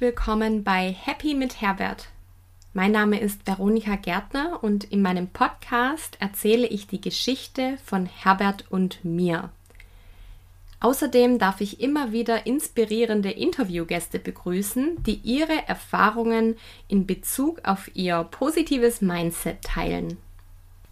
willkommen 0.00 0.62
bei 0.62 0.92
Happy 0.92 1.34
mit 1.34 1.60
Herbert. 1.62 2.08
Mein 2.74 2.92
Name 2.92 3.18
ist 3.18 3.46
Veronika 3.46 3.96
Gärtner 3.96 4.62
und 4.62 4.84
in 4.84 5.00
meinem 5.00 5.28
Podcast 5.28 6.18
erzähle 6.20 6.66
ich 6.66 6.86
die 6.86 7.00
Geschichte 7.00 7.78
von 7.84 8.04
Herbert 8.06 8.64
und 8.70 9.04
mir. 9.04 9.50
Außerdem 10.80 11.38
darf 11.38 11.62
ich 11.62 11.80
immer 11.80 12.12
wieder 12.12 12.46
inspirierende 12.46 13.30
Interviewgäste 13.30 14.18
begrüßen, 14.18 15.02
die 15.02 15.20
ihre 15.22 15.66
Erfahrungen 15.66 16.56
in 16.88 17.06
Bezug 17.06 17.60
auf 17.64 17.90
ihr 17.94 18.24
positives 18.24 19.00
Mindset 19.00 19.62
teilen. 19.62 20.18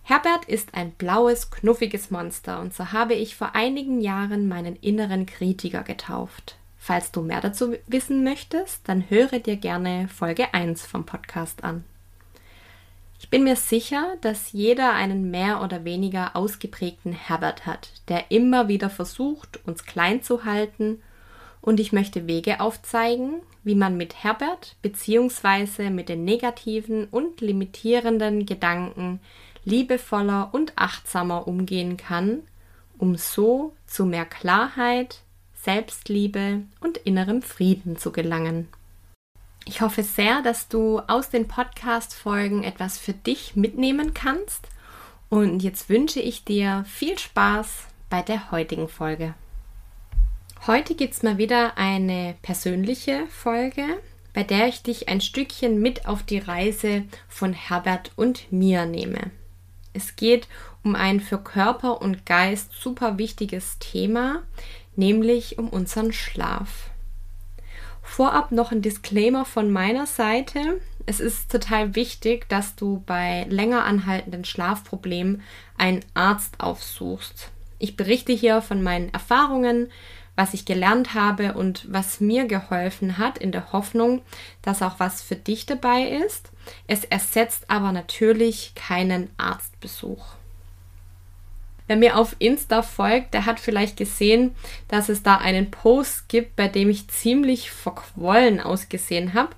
Herbert 0.02 0.46
ist 0.46 0.74
ein 0.74 0.92
blaues, 0.92 1.50
knuffiges 1.50 2.10
Monster 2.10 2.60
und 2.60 2.72
so 2.72 2.92
habe 2.92 3.14
ich 3.14 3.36
vor 3.36 3.54
einigen 3.54 4.00
Jahren 4.00 4.48
meinen 4.48 4.76
inneren 4.76 5.26
Kritiker 5.26 5.82
getauft. 5.82 6.56
Falls 6.86 7.10
du 7.12 7.22
mehr 7.22 7.40
dazu 7.40 7.74
wissen 7.86 8.24
möchtest, 8.24 8.86
dann 8.86 9.08
höre 9.08 9.38
dir 9.38 9.56
gerne 9.56 10.06
Folge 10.06 10.52
1 10.52 10.84
vom 10.84 11.06
Podcast 11.06 11.64
an. 11.64 11.82
Ich 13.18 13.30
bin 13.30 13.42
mir 13.42 13.56
sicher, 13.56 14.18
dass 14.20 14.52
jeder 14.52 14.92
einen 14.92 15.30
mehr 15.30 15.62
oder 15.62 15.86
weniger 15.86 16.36
ausgeprägten 16.36 17.14
Herbert 17.14 17.64
hat, 17.64 17.90
der 18.08 18.30
immer 18.30 18.68
wieder 18.68 18.90
versucht, 18.90 19.66
uns 19.66 19.86
klein 19.86 20.22
zu 20.22 20.44
halten, 20.44 21.00
und 21.62 21.80
ich 21.80 21.94
möchte 21.94 22.26
Wege 22.26 22.60
aufzeigen, 22.60 23.40
wie 23.62 23.76
man 23.76 23.96
mit 23.96 24.22
Herbert 24.22 24.76
bzw. 24.82 25.88
mit 25.88 26.10
den 26.10 26.24
negativen 26.24 27.06
und 27.06 27.40
limitierenden 27.40 28.44
Gedanken 28.44 29.20
liebevoller 29.64 30.50
und 30.52 30.74
achtsamer 30.76 31.48
umgehen 31.48 31.96
kann, 31.96 32.42
um 32.98 33.16
so 33.16 33.72
zu 33.86 34.04
mehr 34.04 34.26
Klarheit, 34.26 35.23
Selbstliebe 35.64 36.62
und 36.80 36.98
innerem 36.98 37.42
Frieden 37.42 37.96
zu 37.96 38.12
gelangen. 38.12 38.68
Ich 39.66 39.80
hoffe 39.80 40.02
sehr, 40.02 40.42
dass 40.42 40.68
du 40.68 41.00
aus 41.00 41.30
den 41.30 41.48
Podcast-Folgen 41.48 42.62
etwas 42.64 42.98
für 42.98 43.14
dich 43.14 43.56
mitnehmen 43.56 44.12
kannst. 44.12 44.68
Und 45.30 45.62
jetzt 45.62 45.88
wünsche 45.88 46.20
ich 46.20 46.44
dir 46.44 46.84
viel 46.86 47.18
Spaß 47.18 47.86
bei 48.10 48.20
der 48.20 48.50
heutigen 48.50 48.88
Folge. 48.88 49.34
Heute 50.66 50.94
gibt 50.94 51.14
es 51.14 51.22
mal 51.22 51.38
wieder 51.38 51.78
eine 51.78 52.34
persönliche 52.42 53.26
Folge, 53.28 53.84
bei 54.34 54.42
der 54.42 54.68
ich 54.68 54.82
dich 54.82 55.08
ein 55.08 55.22
Stückchen 55.22 55.80
mit 55.80 56.06
auf 56.06 56.22
die 56.22 56.38
Reise 56.38 57.04
von 57.28 57.54
Herbert 57.54 58.12
und 58.16 58.52
mir 58.52 58.84
nehme. 58.84 59.30
Es 59.94 60.16
geht 60.16 60.48
um 60.82 60.94
ein 60.94 61.20
für 61.20 61.38
Körper 61.38 62.02
und 62.02 62.26
Geist 62.26 62.72
super 62.72 63.16
wichtiges 63.16 63.78
Thema, 63.78 64.42
nämlich 64.96 65.58
um 65.58 65.68
unseren 65.68 66.12
Schlaf. 66.12 66.90
Vorab 68.02 68.52
noch 68.52 68.70
ein 68.70 68.82
Disclaimer 68.82 69.44
von 69.44 69.70
meiner 69.70 70.06
Seite. 70.06 70.80
Es 71.06 71.20
ist 71.20 71.50
total 71.50 71.94
wichtig, 71.94 72.48
dass 72.48 72.76
du 72.76 73.02
bei 73.06 73.46
länger 73.48 73.84
anhaltenden 73.84 74.44
Schlafproblemen 74.44 75.42
einen 75.76 76.00
Arzt 76.14 76.60
aufsuchst. 76.60 77.50
Ich 77.78 77.96
berichte 77.96 78.32
hier 78.32 78.62
von 78.62 78.82
meinen 78.82 79.12
Erfahrungen, 79.12 79.90
was 80.36 80.54
ich 80.54 80.64
gelernt 80.64 81.14
habe 81.14 81.54
und 81.54 81.92
was 81.92 82.20
mir 82.20 82.46
geholfen 82.46 83.18
hat, 83.18 83.38
in 83.38 83.52
der 83.52 83.72
Hoffnung, 83.72 84.22
dass 84.62 84.82
auch 84.82 84.98
was 84.98 85.22
für 85.22 85.36
dich 85.36 85.66
dabei 85.66 86.08
ist. 86.24 86.50
Es 86.86 87.04
ersetzt 87.04 87.70
aber 87.70 87.92
natürlich 87.92 88.74
keinen 88.74 89.30
Arztbesuch. 89.36 90.24
Wer 91.86 91.96
mir 91.96 92.16
auf 92.16 92.34
Insta 92.38 92.82
folgt, 92.82 93.34
der 93.34 93.44
hat 93.44 93.60
vielleicht 93.60 93.96
gesehen, 93.96 94.54
dass 94.88 95.08
es 95.08 95.22
da 95.22 95.36
einen 95.36 95.70
Post 95.70 96.28
gibt, 96.28 96.56
bei 96.56 96.66
dem 96.66 96.88
ich 96.88 97.08
ziemlich 97.08 97.70
verquollen 97.70 98.60
ausgesehen 98.60 99.34
habe. 99.34 99.50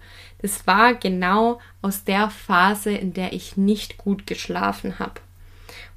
Das 0.43 0.67
war 0.67 0.95
genau 0.95 1.61
aus 1.83 2.05
der 2.05 2.31
Phase, 2.31 2.91
in 2.91 3.13
der 3.13 3.33
ich 3.33 3.57
nicht 3.57 3.97
gut 3.97 4.27
geschlafen 4.27 4.99
habe. 4.99 5.21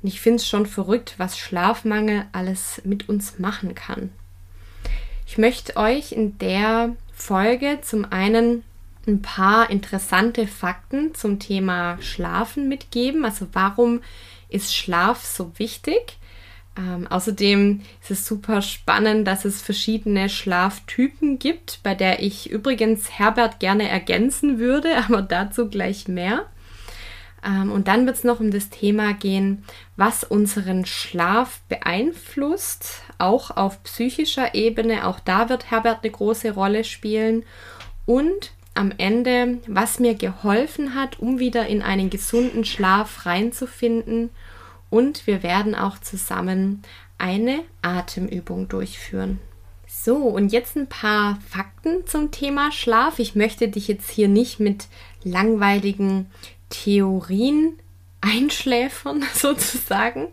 Und 0.01 0.09
ich 0.09 0.21
finde 0.21 0.37
es 0.37 0.47
schon 0.47 0.65
verrückt, 0.65 1.15
was 1.17 1.37
Schlafmangel 1.37 2.25
alles 2.31 2.81
mit 2.85 3.09
uns 3.09 3.39
machen 3.39 3.75
kann. 3.75 4.11
Ich 5.27 5.37
möchte 5.37 5.75
euch 5.77 6.11
in 6.11 6.37
der 6.37 6.95
Folge 7.13 7.79
zum 7.81 8.05
einen 8.11 8.63
ein 9.07 9.21
paar 9.21 9.69
interessante 9.69 10.47
Fakten 10.47 11.15
zum 11.15 11.39
Thema 11.39 11.97
Schlafen 12.01 12.69
mitgeben. 12.69 13.25
Also 13.25 13.47
warum 13.53 14.01
ist 14.47 14.75
Schlaf 14.75 15.25
so 15.25 15.51
wichtig? 15.57 16.18
Ähm, 16.79 17.07
außerdem 17.07 17.81
ist 18.01 18.11
es 18.11 18.25
super 18.25 18.61
spannend, 18.61 19.27
dass 19.27 19.43
es 19.43 19.61
verschiedene 19.61 20.29
Schlaftypen 20.29 21.37
gibt, 21.37 21.81
bei 21.83 21.93
der 21.93 22.23
ich 22.23 22.49
übrigens 22.49 23.11
Herbert 23.11 23.59
gerne 23.59 23.89
ergänzen 23.89 24.59
würde, 24.59 24.89
aber 25.07 25.21
dazu 25.21 25.67
gleich 25.67 26.07
mehr. 26.07 26.45
Ähm, 27.45 27.71
und 27.71 27.87
dann 27.87 28.05
wird 28.05 28.17
es 28.17 28.23
noch 28.23 28.39
um 28.39 28.51
das 28.51 28.69
Thema 28.69 29.13
gehen, 29.13 29.63
was 29.97 30.23
unseren 30.23 30.85
Schlaf 30.85 31.59
beeinflusst, 31.67 33.01
auch 33.17 33.51
auf 33.51 33.83
psychischer 33.83 34.55
Ebene. 34.55 35.05
Auch 35.05 35.19
da 35.19 35.49
wird 35.49 35.71
Herbert 35.71 35.99
eine 36.03 36.11
große 36.11 36.51
Rolle 36.51 36.83
spielen. 36.85 37.43
Und 38.05 38.51
am 38.73 38.93
Ende, 38.97 39.59
was 39.67 39.99
mir 39.99 40.15
geholfen 40.15 40.95
hat, 40.95 41.19
um 41.19 41.39
wieder 41.39 41.67
in 41.67 41.81
einen 41.81 42.09
gesunden 42.09 42.63
Schlaf 42.63 43.25
reinzufinden 43.25 44.29
und 44.89 45.27
wir 45.27 45.43
werden 45.43 45.75
auch 45.75 45.99
zusammen 45.99 46.81
eine 47.17 47.61
Atemübung 47.81 48.67
durchführen. 48.67 49.39
So, 49.87 50.17
und 50.17 50.51
jetzt 50.51 50.77
ein 50.77 50.87
paar 50.87 51.39
Fakten 51.47 52.05
zum 52.05 52.31
Thema 52.31 52.71
Schlaf. 52.71 53.19
Ich 53.19 53.35
möchte 53.35 53.67
dich 53.67 53.87
jetzt 53.87 54.09
hier 54.09 54.27
nicht 54.27 54.59
mit 54.59 54.87
langweiligen 55.23 56.27
Theorien 56.69 57.79
einschläfern 58.21 59.23
sozusagen, 59.33 60.27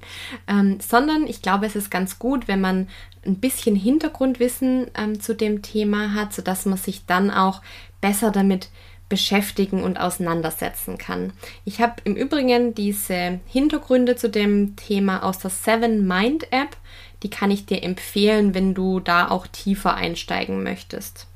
ähm, 0.46 0.78
sondern 0.80 1.26
ich 1.26 1.42
glaube, 1.42 1.66
es 1.66 1.76
ist 1.76 1.90
ganz 1.90 2.18
gut, 2.18 2.48
wenn 2.48 2.60
man 2.60 2.88
ein 3.24 3.36
bisschen 3.36 3.76
Hintergrundwissen 3.76 4.88
ähm, 4.94 5.20
zu 5.20 5.34
dem 5.34 5.62
Thema 5.62 6.14
hat, 6.14 6.32
sodass 6.32 6.66
man 6.66 6.78
sich 6.78 7.06
dann 7.06 7.30
auch 7.30 7.62
besser 8.00 8.30
damit 8.30 8.68
beschäftigen 9.08 9.82
und 9.82 9.98
auseinandersetzen 9.98 10.98
kann. 10.98 11.32
Ich 11.64 11.80
habe 11.80 11.94
im 12.04 12.16
Übrigen 12.16 12.74
diese 12.74 13.40
Hintergründe 13.46 14.16
zu 14.16 14.28
dem 14.28 14.76
Thema 14.76 15.22
aus 15.22 15.38
der 15.38 15.50
Seven 15.50 16.06
Mind 16.06 16.52
App. 16.52 16.76
Die 17.22 17.30
kann 17.30 17.50
ich 17.50 17.66
dir 17.66 17.82
empfehlen, 17.82 18.54
wenn 18.54 18.74
du 18.74 19.00
da 19.00 19.28
auch 19.28 19.46
tiefer 19.46 19.94
einsteigen 19.94 20.62
möchtest. 20.62 21.26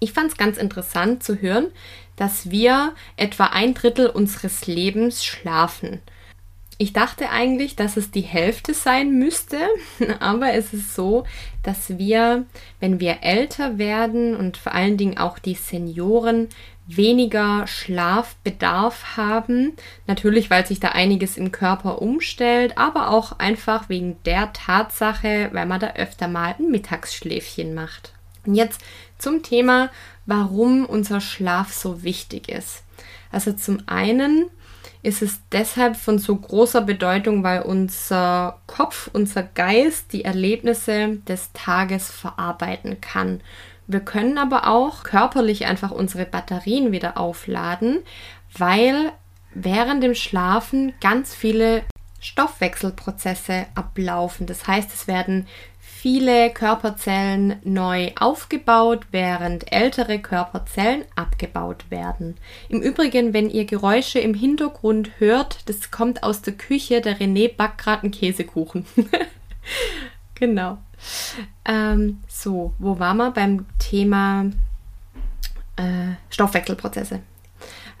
Ich 0.00 0.12
fand 0.12 0.32
es 0.32 0.36
ganz 0.36 0.56
interessant 0.58 1.22
zu 1.22 1.40
hören, 1.40 1.68
dass 2.16 2.50
wir 2.50 2.94
etwa 3.16 3.46
ein 3.46 3.74
Drittel 3.74 4.06
unseres 4.06 4.66
Lebens 4.66 5.24
schlafen. 5.24 6.00
Ich 6.76 6.92
dachte 6.92 7.30
eigentlich, 7.30 7.76
dass 7.76 7.96
es 7.96 8.10
die 8.10 8.22
Hälfte 8.22 8.74
sein 8.74 9.18
müsste, 9.18 9.58
aber 10.20 10.54
es 10.54 10.72
ist 10.72 10.94
so, 10.94 11.24
dass 11.62 11.98
wir, 11.98 12.46
wenn 12.80 13.00
wir 13.00 13.18
älter 13.22 13.78
werden 13.78 14.34
und 14.34 14.56
vor 14.56 14.72
allen 14.72 14.96
Dingen 14.96 15.18
auch 15.18 15.38
die 15.38 15.54
Senioren, 15.54 16.48
weniger 16.86 17.66
Schlafbedarf 17.66 19.16
haben. 19.16 19.72
Natürlich, 20.06 20.50
weil 20.50 20.66
sich 20.66 20.80
da 20.80 20.88
einiges 20.88 21.36
im 21.36 21.52
Körper 21.52 22.02
umstellt, 22.02 22.76
aber 22.76 23.10
auch 23.10 23.38
einfach 23.38 23.88
wegen 23.88 24.16
der 24.24 24.52
Tatsache, 24.52 25.50
weil 25.52 25.66
man 25.66 25.80
da 25.80 25.94
öfter 25.94 26.28
mal 26.28 26.54
ein 26.58 26.70
Mittagsschläfchen 26.70 27.74
macht. 27.74 28.12
Und 28.44 28.54
jetzt 28.54 28.82
zum 29.16 29.42
Thema, 29.42 29.90
warum 30.26 30.84
unser 30.84 31.20
Schlaf 31.20 31.72
so 31.72 32.02
wichtig 32.02 32.48
ist. 32.48 32.82
Also 33.32 33.52
zum 33.52 33.82
einen 33.86 34.50
ist 35.04 35.20
es 35.20 35.40
deshalb 35.52 35.96
von 35.96 36.18
so 36.18 36.34
großer 36.34 36.80
Bedeutung, 36.80 37.44
weil 37.44 37.60
unser 37.62 38.58
Kopf, 38.66 39.10
unser 39.12 39.42
Geist 39.42 40.12
die 40.14 40.24
Erlebnisse 40.24 41.18
des 41.28 41.52
Tages 41.52 42.10
verarbeiten 42.10 43.02
kann. 43.02 43.42
Wir 43.86 44.00
können 44.00 44.38
aber 44.38 44.66
auch 44.66 45.02
körperlich 45.02 45.66
einfach 45.66 45.90
unsere 45.90 46.24
Batterien 46.24 46.90
wieder 46.90 47.18
aufladen, 47.18 47.98
weil 48.56 49.12
während 49.54 50.02
dem 50.02 50.14
Schlafen 50.14 50.94
ganz 51.02 51.34
viele 51.34 51.82
Stoffwechselprozesse 52.20 53.66
ablaufen. 53.74 54.46
Das 54.46 54.66
heißt, 54.66 54.90
es 54.94 55.06
werden 55.06 55.46
viele 56.04 56.50
Körperzellen 56.50 57.56
neu 57.64 58.12
aufgebaut, 58.20 59.06
während 59.10 59.72
ältere 59.72 60.18
Körperzellen 60.18 61.06
abgebaut 61.16 61.86
werden. 61.88 62.36
Im 62.68 62.82
Übrigen, 62.82 63.32
wenn 63.32 63.48
ihr 63.48 63.64
Geräusche 63.64 64.18
im 64.18 64.34
Hintergrund 64.34 65.12
hört, 65.16 65.66
das 65.66 65.90
kommt 65.90 66.22
aus 66.22 66.42
der 66.42 66.52
Küche. 66.52 67.00
Der 67.00 67.18
René 67.18 67.50
backt 67.56 67.78
gerade 67.78 68.02
einen 68.02 68.12
Käsekuchen. 68.12 68.84
genau. 70.34 70.76
Ähm, 71.64 72.22
so, 72.28 72.74
wo 72.78 72.98
waren 72.98 73.16
wir 73.16 73.30
beim 73.30 73.64
Thema 73.78 74.50
äh, 75.76 76.16
Stoffwechselprozesse? 76.28 77.20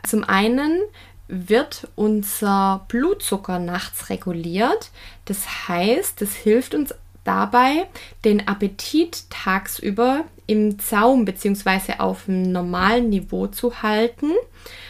Zum 0.06 0.24
einen 0.24 0.78
wird 1.26 1.88
unser 1.94 2.84
Blutzucker 2.88 3.58
nachts 3.58 4.10
reguliert. 4.10 4.90
Das 5.24 5.68
heißt, 5.68 6.20
es 6.20 6.34
hilft 6.34 6.74
uns 6.74 6.94
dabei, 7.24 7.86
den 8.24 8.46
Appetit 8.46 9.28
tagsüber 9.30 10.24
im 10.46 10.78
Zaum 10.78 11.24
bzw. 11.24 11.94
auf 11.98 12.28
einem 12.28 12.52
normalen 12.52 13.08
Niveau 13.08 13.46
zu 13.46 13.82
halten. 13.82 14.32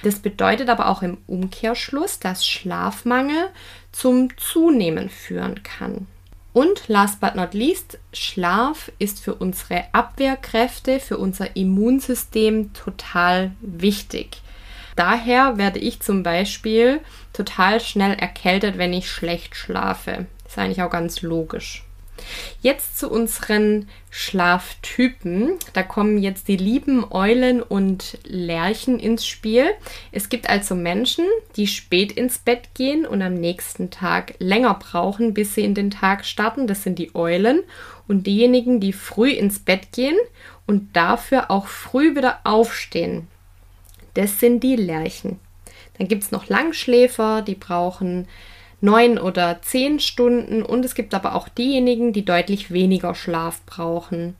Das 0.02 0.18
bedeutet 0.18 0.68
aber 0.68 0.88
auch 0.88 1.02
im 1.02 1.18
Umkehrschluss, 1.26 2.18
dass 2.18 2.46
Schlafmangel 2.46 3.48
zum 3.92 4.36
Zunehmen 4.36 5.08
führen 5.08 5.62
kann. 5.62 6.06
Und 6.52 6.86
last 6.86 7.20
but 7.20 7.34
not 7.34 7.52
least, 7.52 7.98
Schlaf 8.12 8.92
ist 9.00 9.22
für 9.22 9.34
unsere 9.34 9.84
Abwehrkräfte, 9.92 11.00
für 11.00 11.18
unser 11.18 11.56
Immunsystem 11.56 12.72
total 12.72 13.52
wichtig. 13.60 14.40
Daher 14.94 15.58
werde 15.58 15.80
ich 15.80 16.00
zum 16.00 16.22
Beispiel 16.22 17.00
total 17.32 17.80
schnell 17.80 18.14
erkältet, 18.14 18.78
wenn 18.78 18.92
ich 18.92 19.10
schlecht 19.10 19.56
schlafe. 19.56 20.26
Ist 20.46 20.56
eigentlich 20.56 20.82
auch 20.82 20.90
ganz 20.90 21.22
logisch. 21.22 21.84
Jetzt 22.60 22.98
zu 22.98 23.10
unseren 23.10 23.88
Schlaftypen. 24.10 25.58
Da 25.72 25.82
kommen 25.82 26.18
jetzt 26.18 26.48
die 26.48 26.56
lieben 26.56 27.04
Eulen 27.10 27.62
und 27.62 28.18
Lerchen 28.24 28.98
ins 28.98 29.26
Spiel. 29.26 29.66
Es 30.12 30.28
gibt 30.28 30.48
also 30.48 30.74
Menschen, 30.74 31.24
die 31.56 31.66
spät 31.66 32.12
ins 32.12 32.38
Bett 32.38 32.74
gehen 32.74 33.06
und 33.06 33.22
am 33.22 33.34
nächsten 33.34 33.90
Tag 33.90 34.34
länger 34.38 34.74
brauchen, 34.74 35.34
bis 35.34 35.54
sie 35.54 35.64
in 35.64 35.74
den 35.74 35.90
Tag 35.90 36.24
starten. 36.24 36.66
Das 36.66 36.82
sind 36.82 36.98
die 36.98 37.14
Eulen. 37.14 37.62
Und 38.06 38.26
diejenigen, 38.26 38.80
die 38.80 38.92
früh 38.92 39.30
ins 39.30 39.58
Bett 39.58 39.92
gehen 39.92 40.16
und 40.66 40.94
dafür 40.94 41.50
auch 41.50 41.66
früh 41.66 42.14
wieder 42.14 42.40
aufstehen. 42.44 43.28
Das 44.14 44.40
sind 44.40 44.60
die 44.60 44.76
Lerchen. 44.76 45.40
Dann 45.98 46.08
gibt 46.08 46.22
es 46.22 46.30
noch 46.30 46.48
Langschläfer, 46.48 47.42
die 47.42 47.54
brauchen 47.54 48.28
neun 48.84 49.18
oder 49.18 49.60
zehn 49.62 49.98
Stunden 49.98 50.62
und 50.62 50.84
es 50.84 50.94
gibt 50.94 51.14
aber 51.14 51.34
auch 51.34 51.48
diejenigen, 51.48 52.12
die 52.12 52.24
deutlich 52.24 52.70
weniger 52.70 53.14
Schlaf 53.14 53.62
brauchen. 53.64 54.36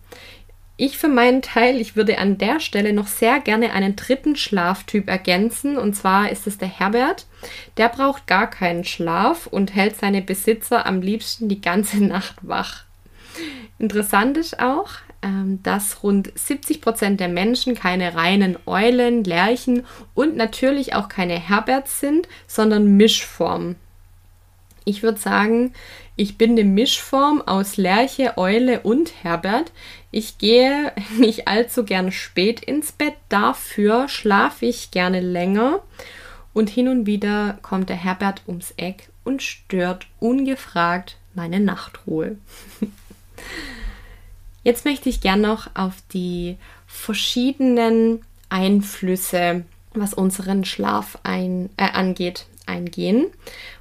Ich 0.76 0.99
für 0.99 1.08
meinen 1.08 1.41
Teil, 1.41 1.81
ich 1.81 1.96
würde 1.96 2.19
an 2.19 2.37
der 2.37 2.61
Stelle 2.61 2.93
noch 2.93 3.06
sehr 3.06 3.41
gerne 3.41 3.73
einen 3.73 3.96
dritten 3.96 4.37
Schlaftyp 4.37 5.08
ergänzen 5.08 5.79
und 5.79 5.94
zwar 5.94 6.31
ist 6.31 6.46
es 6.46 6.58
der 6.58 6.69
Herbert. 6.69 7.26
Der 7.76 7.88
braucht 7.88 8.26
gar 8.26 8.50
keinen 8.50 8.85
Schlaf 8.85 9.46
und 9.46 9.75
hält 9.75 9.96
seine 9.96 10.20
Besitzer 10.20 10.85
am 10.85 11.00
liebsten 11.00 11.49
die 11.49 11.61
ganze 11.61 11.97
Nacht 12.05 12.37
wach. 12.43 12.85
Interessant 13.79 14.37
ist 14.37 14.61
auch, 14.61 14.90
ähm, 15.23 15.61
dass 15.62 16.02
rund 16.02 16.32
70 16.35 16.81
Prozent 16.81 17.20
der 17.20 17.29
Menschen 17.29 17.75
keine 17.75 18.14
reinen 18.14 18.58
Eulen, 18.67 19.25
Lerchen 19.25 19.87
und 20.14 20.37
natürlich 20.37 20.94
auch 20.94 21.08
keine 21.08 21.38
Herberts 21.38 22.00
sind, 22.00 22.29
sondern 22.47 22.97
Mischformen. 22.97 23.76
Ich 24.85 25.03
würde 25.03 25.19
sagen, 25.19 25.73
ich 26.17 26.39
bin 26.39 26.53
eine 26.53 26.65
Mischform 26.65 27.43
aus 27.43 27.77
Lerche, 27.77 28.37
Eule 28.37 28.81
und 28.81 29.25
Herbert. 29.25 29.73
Ich 30.11 30.39
gehe 30.39 30.93
nicht 31.19 31.49
allzu 31.49 31.85
gern 31.85 32.13
spät 32.13 32.61
ins 32.61 32.93
Bett, 32.93 33.15
dafür 33.29 34.09
schlafe 34.09 34.67
ich 34.67 34.91
gerne 34.91 35.21
länger 35.21 35.81
und 36.53 36.71
hin 36.71 36.89
und 36.89 37.07
wieder 37.07 37.59
kommt 37.63 37.89
der 37.89 37.97
Herbert 37.97 38.43
ums 38.47 38.73
Eck 38.77 39.09
und 39.25 39.43
stört 39.43 40.07
ungefragt 40.21 41.17
meine 41.35 41.61
Nachtruhe. 41.61 42.37
Jetzt 44.63 44.85
möchte 44.85 45.09
ich 45.09 45.21
gern 45.21 45.41
noch 45.41 45.69
auf 45.75 45.95
die 46.13 46.57
verschiedenen 46.87 48.23
Einflüsse, 48.49 49.65
was 49.93 50.15
unseren 50.15 50.65
Schlaf 50.65 51.19
ein, 51.23 51.71
äh, 51.77 51.91
angeht, 51.91 52.47
eingehen. 52.66 53.26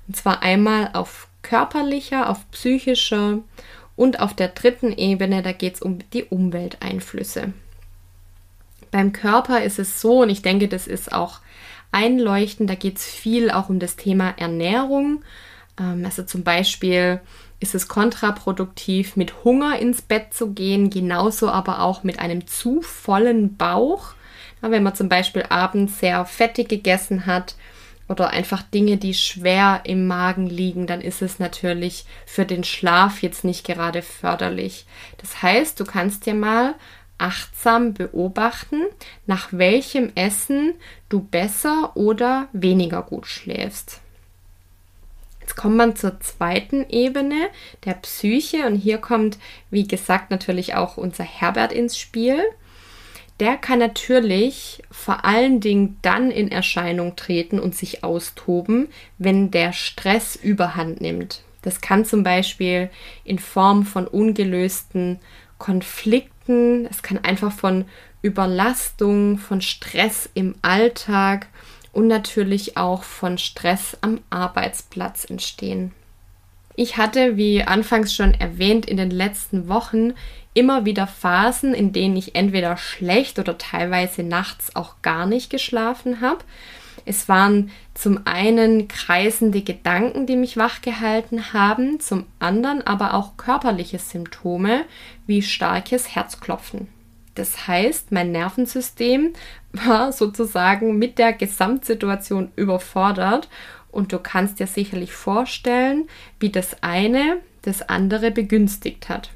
Und 0.07 0.15
zwar 0.15 0.41
einmal 0.41 0.91
auf 0.93 1.27
körperlicher, 1.41 2.29
auf 2.29 2.49
psychischer 2.51 3.39
und 3.95 4.19
auf 4.19 4.33
der 4.33 4.47
dritten 4.49 4.91
Ebene, 4.91 5.43
da 5.43 5.51
geht 5.51 5.75
es 5.75 5.81
um 5.81 5.99
die 6.13 6.23
Umwelteinflüsse. 6.23 7.53
Beim 8.91 9.13
Körper 9.13 9.63
ist 9.63 9.79
es 9.79 10.01
so, 10.01 10.21
und 10.21 10.29
ich 10.29 10.41
denke, 10.41 10.67
das 10.67 10.87
ist 10.87 11.11
auch 11.11 11.39
einleuchtend, 11.91 12.69
da 12.69 12.75
geht 12.75 12.97
es 12.97 13.05
viel 13.05 13.51
auch 13.51 13.69
um 13.69 13.79
das 13.79 13.95
Thema 13.95 14.33
Ernährung. 14.37 15.23
Ähm, 15.79 16.03
also 16.05 16.23
zum 16.23 16.43
Beispiel 16.43 17.21
ist 17.59 17.75
es 17.75 17.87
kontraproduktiv, 17.87 19.15
mit 19.15 19.43
Hunger 19.43 19.79
ins 19.79 20.01
Bett 20.01 20.33
zu 20.33 20.51
gehen, 20.53 20.89
genauso 20.89 21.49
aber 21.49 21.81
auch 21.81 22.03
mit 22.03 22.19
einem 22.19 22.45
zu 22.47 22.81
vollen 22.81 23.55
Bauch. 23.55 24.13
wenn 24.61 24.83
man 24.83 24.95
zum 24.95 25.09
Beispiel 25.09 25.43
abends 25.49 25.99
sehr 25.99 26.25
fettig 26.25 26.69
gegessen 26.69 27.25
hat 27.25 27.55
oder 28.13 28.29
einfach 28.29 28.61
Dinge, 28.61 28.97
die 28.97 29.15
schwer 29.15 29.81
im 29.85 30.05
Magen 30.05 30.45
liegen, 30.45 30.85
dann 30.85 31.01
ist 31.01 31.23
es 31.23 31.39
natürlich 31.39 32.05
für 32.27 32.45
den 32.45 32.63
Schlaf 32.63 33.23
jetzt 33.23 33.43
nicht 33.43 33.65
gerade 33.65 34.03
förderlich. 34.03 34.85
Das 35.17 35.41
heißt, 35.41 35.79
du 35.79 35.83
kannst 35.83 36.27
dir 36.27 36.35
mal 36.35 36.75
achtsam 37.17 37.95
beobachten, 37.95 38.81
nach 39.25 39.49
welchem 39.51 40.11
Essen 40.13 40.75
du 41.09 41.21
besser 41.21 41.95
oder 41.95 42.49
weniger 42.53 43.01
gut 43.01 43.25
schläfst. 43.25 43.99
Jetzt 45.41 45.55
kommt 45.55 45.75
man 45.75 45.95
zur 45.95 46.19
zweiten 46.19 46.85
Ebene 46.89 47.49
der 47.83 47.95
Psyche 47.95 48.67
und 48.67 48.75
hier 48.75 48.99
kommt, 48.99 49.39
wie 49.71 49.87
gesagt, 49.87 50.29
natürlich 50.29 50.75
auch 50.75 50.97
unser 50.97 51.23
Herbert 51.23 51.73
ins 51.73 51.97
Spiel 51.97 52.43
der 53.39 53.57
kann 53.57 53.79
natürlich 53.79 54.83
vor 54.91 55.25
allen 55.25 55.59
Dingen 55.59 55.97
dann 56.01 56.31
in 56.31 56.51
Erscheinung 56.51 57.15
treten 57.15 57.59
und 57.59 57.75
sich 57.75 58.03
austoben, 58.03 58.89
wenn 59.17 59.51
der 59.51 59.73
Stress 59.73 60.35
überhand 60.35 61.01
nimmt. 61.01 61.43
Das 61.61 61.81
kann 61.81 62.05
zum 62.05 62.23
Beispiel 62.23 62.89
in 63.23 63.39
Form 63.39 63.85
von 63.85 64.07
ungelösten 64.07 65.19
Konflikten, 65.57 66.85
es 66.87 67.01
kann 67.03 67.23
einfach 67.23 67.51
von 67.51 67.85
Überlastung, 68.21 69.37
von 69.37 69.61
Stress 69.61 70.29
im 70.33 70.55
Alltag 70.61 71.47
und 71.91 72.07
natürlich 72.07 72.77
auch 72.77 73.03
von 73.03 73.37
Stress 73.37 73.97
am 74.01 74.19
Arbeitsplatz 74.29 75.25
entstehen. 75.29 75.93
Ich 76.75 76.97
hatte, 76.97 77.37
wie 77.37 77.63
anfangs 77.63 78.13
schon 78.13 78.33
erwähnt, 78.33 78.85
in 78.85 78.97
den 78.97 79.11
letzten 79.11 79.67
Wochen 79.67 80.13
immer 80.53 80.85
wieder 80.85 81.07
Phasen, 81.07 81.73
in 81.73 81.93
denen 81.93 82.15
ich 82.15 82.35
entweder 82.35 82.77
schlecht 82.77 83.39
oder 83.39 83.57
teilweise 83.57 84.23
nachts 84.23 84.75
auch 84.75 84.95
gar 85.01 85.25
nicht 85.25 85.49
geschlafen 85.49 86.21
habe. 86.21 86.43
Es 87.05 87.27
waren 87.27 87.71
zum 87.93 88.21
einen 88.25 88.87
kreisende 88.87 89.61
Gedanken, 89.61 90.25
die 90.25 90.35
mich 90.35 90.57
wachgehalten 90.57 91.53
haben, 91.53 91.99
zum 91.99 92.25
anderen 92.39 92.81
aber 92.81 93.13
auch 93.13 93.35
körperliche 93.35 93.99
Symptome 93.99 94.85
wie 95.27 95.41
starkes 95.41 96.15
Herzklopfen. 96.15 96.87
Das 97.35 97.67
heißt, 97.67 98.11
mein 98.11 98.31
Nervensystem 98.31 99.33
war 99.73 100.11
sozusagen 100.11 100.97
mit 100.97 101.17
der 101.17 101.33
Gesamtsituation 101.33 102.51
überfordert 102.55 103.49
und 103.93 104.11
du 104.11 104.19
kannst 104.19 104.59
dir 104.59 104.67
sicherlich 104.67 105.13
vorstellen, 105.13 106.07
wie 106.39 106.49
das 106.49 106.81
eine 106.81 107.37
das 107.61 107.87
andere 107.87 108.31
begünstigt 108.31 109.07
hat. 109.09 109.29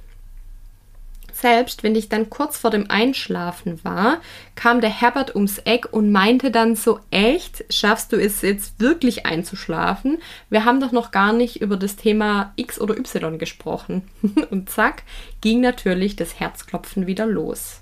Selbst 1.40 1.84
wenn 1.84 1.94
ich 1.94 2.10
dann 2.10 2.32
kurz 2.32 2.58
vor 2.58 2.72
dem 2.72 2.90
Einschlafen 2.90 3.84
war, 3.84 4.22
kam 4.56 4.82
der 4.82 4.90
Herbert 4.90 5.36
ums 5.36 5.60
Eck 5.60 5.88
und 5.94 6.12
meinte 6.12 6.50
dann 6.50 6.76
so 6.76 7.00
echt, 7.12 7.64
schaffst 7.72 8.12
du 8.12 8.18
es 8.18 8.42
jetzt 8.42 8.80
wirklich 8.80 9.28
einzuschlafen? 9.28 10.18
Wir 10.50 10.66
haben 10.66 10.80
doch 10.80 10.92
noch 10.92 11.12
gar 11.12 11.34
nicht 11.34 11.62
über 11.62 11.78
das 11.78 11.96
Thema 11.96 12.54
X 12.56 12.82
oder 12.82 12.98
Y 12.98 13.38
gesprochen. 13.38 14.02
Und 14.50 14.72
zack, 14.72 15.04
ging 15.40 15.62
natürlich 15.62 16.16
das 16.16 16.40
Herzklopfen 16.40 17.06
wieder 17.06 17.28
los. 17.28 17.82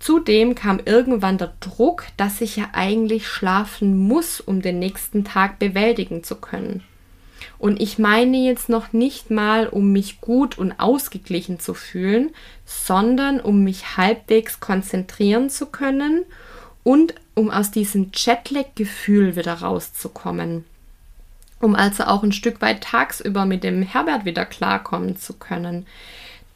Zudem 0.00 0.54
kam 0.54 0.80
irgendwann 0.84 1.38
der 1.38 1.52
Druck, 1.60 2.04
dass 2.16 2.40
ich 2.40 2.56
ja 2.56 2.68
eigentlich 2.72 3.26
schlafen 3.26 3.98
muss, 3.98 4.40
um 4.40 4.62
den 4.62 4.78
nächsten 4.78 5.24
Tag 5.24 5.58
bewältigen 5.58 6.22
zu 6.22 6.36
können. 6.36 6.84
Und 7.58 7.80
ich 7.80 7.98
meine 7.98 8.36
jetzt 8.36 8.68
noch 8.68 8.92
nicht 8.92 9.30
mal, 9.30 9.66
um 9.66 9.92
mich 9.92 10.20
gut 10.20 10.58
und 10.58 10.78
ausgeglichen 10.78 11.58
zu 11.58 11.74
fühlen, 11.74 12.30
sondern 12.64 13.40
um 13.40 13.64
mich 13.64 13.96
halbwegs 13.96 14.60
konzentrieren 14.60 15.50
zu 15.50 15.66
können 15.66 16.24
und 16.84 17.14
um 17.34 17.50
aus 17.50 17.72
diesem 17.72 18.10
Jetlag-Gefühl 18.14 19.34
wieder 19.34 19.54
rauszukommen. 19.54 20.64
Um 21.60 21.74
also 21.74 22.04
auch 22.04 22.22
ein 22.22 22.32
Stück 22.32 22.60
weit 22.60 22.82
tagsüber 22.82 23.44
mit 23.44 23.64
dem 23.64 23.82
Herbert 23.82 24.24
wieder 24.24 24.46
klarkommen 24.46 25.16
zu 25.16 25.32
können. 25.32 25.86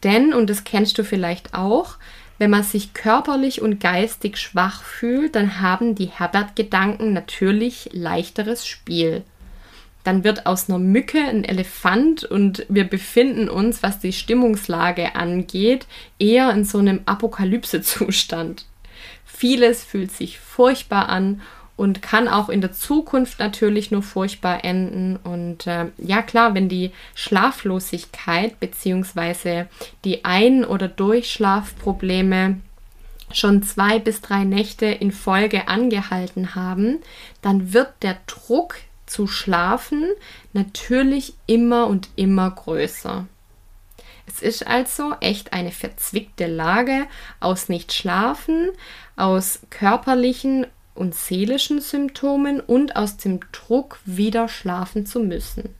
Denn, 0.05 0.33
und 0.33 0.49
das 0.49 0.63
kennst 0.63 0.99
du 0.99 1.05
vielleicht 1.05 1.55
auch, 1.55 1.97
wenn 2.43 2.51
man 2.51 2.65
sich 2.65 2.93
körperlich 2.93 3.63
und 3.63 3.79
geistig 3.79 4.37
schwach 4.37 4.83
fühlt, 4.83 5.37
dann 5.37 5.61
haben 5.61 5.95
die 5.95 6.07
Herbert-Gedanken 6.07 7.13
natürlich 7.13 7.91
leichteres 7.93 8.67
Spiel. 8.67 9.23
Dann 10.03 10.25
wird 10.25 10.45
aus 10.45 10.69
einer 10.69 10.81
Mücke 10.81 11.21
ein 11.21 11.45
Elefant 11.45 12.25
und 12.25 12.67
wir 12.69 12.83
befinden 12.83 13.49
uns, 13.49 13.85
was 13.85 14.01
die 14.01 14.13
Stimmungslage 14.13 15.15
angeht, 15.15 15.87
eher 16.19 16.51
in 16.51 16.65
so 16.65 16.79
einem 16.79 17.03
Apokalypsezustand. 17.07 18.67
Vieles 19.25 19.85
fühlt 19.85 20.11
sich 20.11 20.41
furchtbar 20.41 21.11
an 21.11 21.43
und 21.76 22.02
kann 22.02 22.29
auch 22.29 22.49
in 22.49 22.61
der 22.61 22.73
Zukunft 22.73 23.38
natürlich 23.38 23.91
nur 23.91 24.02
furchtbar 24.02 24.64
enden. 24.64 25.17
Und 25.17 25.67
äh, 25.67 25.87
ja 25.99 26.23
klar, 26.23 26.55
wenn 26.55 26.69
die 26.69 26.93
Schlaflosigkeit 27.14 28.61
bzw. 28.61 29.64
die 30.05 30.25
Ein- 30.25 30.64
oder 30.64 30.88
Durchschlafprobleme 30.88 32.61
schon 33.33 33.62
zwei 33.62 33.99
bis 33.99 34.21
drei 34.21 34.45
Nächte 34.45 34.87
in 34.87 35.11
Folge 35.11 35.69
angehalten 35.69 36.55
haben, 36.55 36.99
dann 37.41 37.73
wird 37.73 37.95
der 38.02 38.19
Druck 38.26 38.76
zu 39.07 39.26
schlafen 39.26 40.09
natürlich 40.52 41.35
immer 41.47 41.87
und 41.87 42.11
immer 42.17 42.50
größer. 42.50 43.26
Es 44.26 44.41
ist 44.41 44.67
also 44.67 45.14
echt 45.21 45.52
eine 45.52 45.73
verzwickte 45.73 46.47
Lage 46.47 47.07
aus 47.41 47.69
Nicht-Schlafen, 47.69 48.71
aus 49.17 49.61
körperlichen 49.71 50.67
und 50.95 51.15
seelischen 51.15 51.81
Symptomen 51.81 52.61
und 52.61 52.97
aus 52.97 53.17
dem 53.17 53.41
Druck, 53.53 53.99
wieder 54.05 54.49
schlafen 54.49 55.07
zu 55.07 55.21
müssen. 55.21 55.75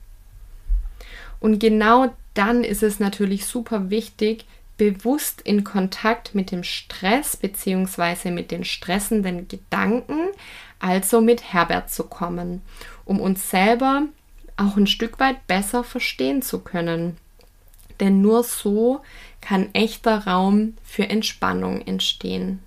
Und 1.39 1.59
genau 1.59 2.13
dann 2.33 2.63
ist 2.63 2.83
es 2.83 2.99
natürlich 2.99 3.45
super 3.45 3.89
wichtig, 3.89 4.45
bewusst 4.77 5.41
in 5.41 5.63
Kontakt 5.63 6.33
mit 6.33 6.51
dem 6.51 6.63
Stress 6.63 7.37
bzw. 7.37 8.31
mit 8.31 8.49
den 8.49 8.63
stressenden 8.63 9.47
Gedanken, 9.47 10.29
also 10.79 11.21
mit 11.21 11.53
Herbert 11.53 11.91
zu 11.91 12.03
kommen, 12.05 12.61
um 13.05 13.19
uns 13.19 13.49
selber 13.49 14.03
auch 14.57 14.77
ein 14.77 14.87
Stück 14.87 15.19
weit 15.19 15.45
besser 15.47 15.83
verstehen 15.83 16.41
zu 16.41 16.59
können. 16.59 17.17
Denn 17.99 18.21
nur 18.21 18.43
so 18.43 19.01
kann 19.41 19.73
echter 19.73 20.25
Raum 20.25 20.75
für 20.83 21.09
Entspannung 21.09 21.81
entstehen. 21.81 22.59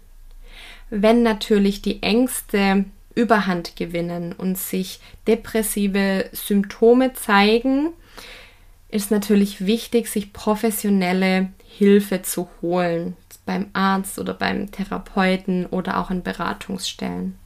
Wenn 0.91 1.23
natürlich 1.23 1.83
die 1.83 2.03
Ängste 2.03 2.85
Überhand 3.15 3.77
gewinnen 3.77 4.33
und 4.33 4.59
sich 4.59 5.01
depressive 5.27 6.29
Symptome 6.33 7.15
zeigen, 7.15 7.93
ist 8.89 9.11
natürlich 9.11 9.67
wichtig, 9.67 10.09
sich 10.09 10.33
professionelle 10.33 11.49
Hilfe 11.67 12.23
zu 12.23 12.49
holen, 12.63 13.17
beim 13.47 13.69
Arzt 13.73 14.19
oder 14.19 14.35
beim 14.35 14.71
Therapeuten 14.71 15.67
oder 15.67 15.99
auch 15.99 16.11
in 16.11 16.23
Beratungsstellen. 16.23 17.39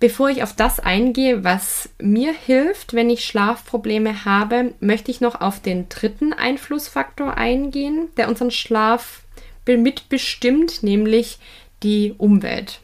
Bevor 0.00 0.28
ich 0.28 0.42
auf 0.42 0.54
das 0.54 0.80
eingehe, 0.80 1.44
was 1.44 1.88
mir 1.98 2.32
hilft, 2.32 2.92
wenn 2.92 3.08
ich 3.08 3.24
Schlafprobleme 3.24 4.24
habe, 4.24 4.74
möchte 4.80 5.10
ich 5.10 5.20
noch 5.20 5.40
auf 5.40 5.60
den 5.60 5.88
dritten 5.88 6.32
Einflussfaktor 6.32 7.36
eingehen, 7.36 8.08
der 8.16 8.28
unseren 8.28 8.50
Schlaf 8.50 9.22
mitbestimmt, 9.66 10.82
nämlich 10.82 11.38
die 11.82 12.14
Umwelt. 12.16 12.80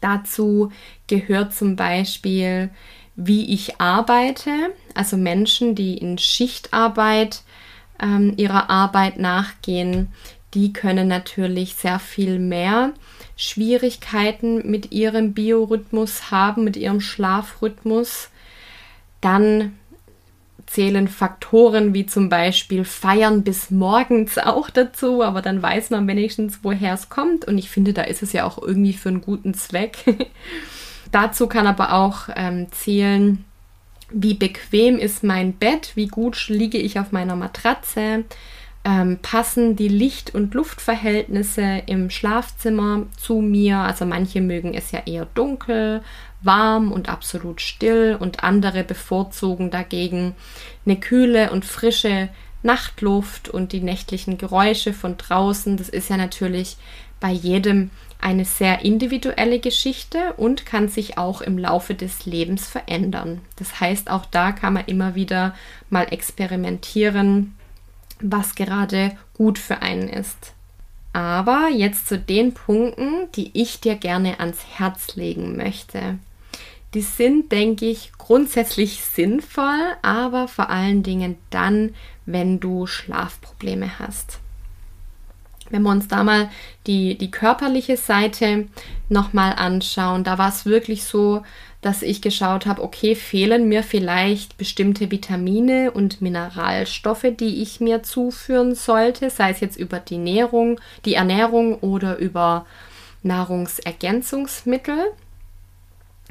Dazu 0.00 0.70
gehört 1.06 1.54
zum 1.54 1.76
Beispiel, 1.76 2.70
wie 3.16 3.52
ich 3.52 3.80
arbeite, 3.80 4.52
also 4.94 5.16
Menschen, 5.16 5.74
die 5.74 5.98
in 5.98 6.18
Schichtarbeit 6.18 7.42
ähm, 8.00 8.34
ihrer 8.36 8.70
Arbeit 8.70 9.18
nachgehen, 9.18 10.12
die 10.54 10.72
können 10.72 11.08
natürlich 11.08 11.74
sehr 11.74 11.98
viel 11.98 12.38
mehr 12.38 12.92
Schwierigkeiten 13.36 14.68
mit 14.70 14.92
ihrem 14.92 15.34
Biorhythmus 15.34 16.30
haben, 16.30 16.64
mit 16.64 16.76
ihrem 16.76 17.00
Schlafrhythmus. 17.00 18.30
Dann 19.20 19.77
zählen 20.68 21.08
Faktoren 21.08 21.94
wie 21.94 22.06
zum 22.06 22.28
Beispiel 22.28 22.84
Feiern 22.84 23.42
bis 23.42 23.70
morgens 23.70 24.38
auch 24.38 24.70
dazu, 24.70 25.22
aber 25.22 25.42
dann 25.42 25.62
weiß 25.62 25.90
man 25.90 26.06
wenigstens, 26.06 26.60
woher 26.62 26.94
es 26.94 27.08
kommt. 27.08 27.46
Und 27.46 27.58
ich 27.58 27.70
finde, 27.70 27.92
da 27.92 28.02
ist 28.02 28.22
es 28.22 28.32
ja 28.32 28.44
auch 28.44 28.58
irgendwie 28.60 28.92
für 28.92 29.08
einen 29.08 29.22
guten 29.22 29.54
Zweck. 29.54 30.04
dazu 31.12 31.46
kann 31.46 31.66
aber 31.66 31.94
auch 31.94 32.28
ähm, 32.36 32.66
zählen, 32.70 33.44
wie 34.10 34.34
bequem 34.34 34.98
ist 34.98 35.24
mein 35.24 35.54
Bett, 35.54 35.92
wie 35.94 36.08
gut 36.08 36.48
liege 36.48 36.78
ich 36.78 36.98
auf 36.98 37.12
meiner 37.12 37.36
Matratze, 37.36 38.24
ähm, 38.84 39.18
passen 39.20 39.76
die 39.76 39.88
Licht- 39.88 40.34
und 40.34 40.54
Luftverhältnisse 40.54 41.82
im 41.86 42.10
Schlafzimmer 42.10 43.06
zu 43.16 43.40
mir. 43.40 43.78
Also 43.78 44.06
manche 44.06 44.40
mögen 44.40 44.74
es 44.74 44.92
ja 44.92 45.00
eher 45.04 45.26
dunkel, 45.34 46.02
warm 46.40 46.92
und 46.92 47.08
absolut 47.08 47.60
still 47.60 48.16
und 48.18 48.44
andere 48.44 48.84
bevorzugen 48.84 49.70
dagegen 49.70 50.34
eine 50.86 50.96
kühle 50.96 51.50
und 51.50 51.64
frische 51.64 52.28
Nachtluft 52.62 53.48
und 53.48 53.72
die 53.72 53.80
nächtlichen 53.80 54.38
Geräusche 54.38 54.92
von 54.92 55.16
draußen. 55.16 55.76
Das 55.76 55.88
ist 55.88 56.10
ja 56.10 56.16
natürlich 56.16 56.76
bei 57.20 57.30
jedem 57.30 57.90
eine 58.20 58.44
sehr 58.44 58.84
individuelle 58.84 59.60
Geschichte 59.60 60.32
und 60.36 60.66
kann 60.66 60.88
sich 60.88 61.18
auch 61.18 61.40
im 61.40 61.56
Laufe 61.56 61.94
des 61.94 62.26
Lebens 62.26 62.66
verändern. 62.66 63.40
Das 63.56 63.80
heißt, 63.80 64.10
auch 64.10 64.26
da 64.26 64.52
kann 64.52 64.72
man 64.72 64.86
immer 64.86 65.14
wieder 65.14 65.54
mal 65.88 66.06
experimentieren, 66.10 67.54
was 68.20 68.56
gerade 68.56 69.16
gut 69.34 69.58
für 69.58 69.82
einen 69.82 70.08
ist. 70.08 70.52
Aber 71.12 71.68
jetzt 71.72 72.08
zu 72.08 72.18
den 72.18 72.54
Punkten, 72.54 73.30
die 73.34 73.50
ich 73.54 73.80
dir 73.80 73.94
gerne 73.94 74.40
ans 74.40 74.64
Herz 74.78 75.14
legen 75.14 75.56
möchte. 75.56 76.18
Die 76.94 77.02
sind, 77.02 77.52
denke 77.52 77.86
ich, 77.86 78.12
grundsätzlich 78.16 79.04
sinnvoll, 79.04 79.80
aber 80.02 80.48
vor 80.48 80.70
allen 80.70 81.02
Dingen 81.02 81.36
dann, 81.50 81.94
wenn 82.24 82.60
du 82.60 82.86
Schlafprobleme 82.86 83.98
hast. 83.98 84.40
Wenn 85.70 85.82
wir 85.82 85.90
uns 85.90 86.08
da 86.08 86.24
mal 86.24 86.50
die, 86.86 87.18
die 87.18 87.30
körperliche 87.30 87.96
Seite 87.96 88.68
nochmal 89.08 89.52
anschauen, 89.52 90.24
da 90.24 90.38
war 90.38 90.48
es 90.48 90.64
wirklich 90.64 91.04
so, 91.04 91.42
dass 91.80 92.02
ich 92.02 92.22
geschaut 92.22 92.66
habe, 92.66 92.82
okay, 92.82 93.14
fehlen 93.14 93.68
mir 93.68 93.82
vielleicht 93.82 94.56
bestimmte 94.56 95.10
Vitamine 95.10 95.92
und 95.92 96.20
Mineralstoffe, 96.20 97.26
die 97.38 97.62
ich 97.62 97.80
mir 97.80 98.02
zuführen 98.02 98.74
sollte, 98.74 99.30
sei 99.30 99.50
es 99.50 99.60
jetzt 99.60 99.78
über 99.78 100.00
die 100.00 100.14
Ernährung, 100.14 100.80
die 101.04 101.14
Ernährung 101.14 101.76
oder 101.76 102.18
über 102.18 102.66
Nahrungsergänzungsmittel. 103.22 105.12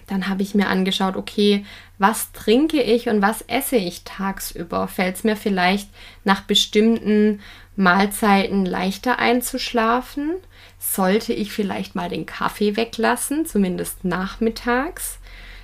Dann 0.07 0.29
habe 0.29 0.41
ich 0.41 0.55
mir 0.55 0.67
angeschaut, 0.67 1.17
okay, 1.17 1.65
was 1.97 2.31
trinke 2.31 2.81
ich 2.81 3.09
und 3.09 3.21
was 3.21 3.41
esse 3.41 3.75
ich 3.75 4.03
tagsüber? 4.03 4.87
Fällt 4.87 5.17
es 5.17 5.23
mir 5.23 5.35
vielleicht 5.35 5.89
nach 6.23 6.41
bestimmten 6.41 7.41
Mahlzeiten 7.75 8.65
leichter 8.65 9.19
einzuschlafen? 9.19 10.35
Sollte 10.79 11.33
ich 11.33 11.51
vielleicht 11.51 11.95
mal 11.95 12.09
den 12.09 12.25
Kaffee 12.25 12.77
weglassen, 12.77 13.45
zumindest 13.45 14.05
nachmittags? 14.05 15.19